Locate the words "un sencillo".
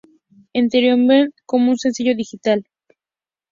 1.69-2.15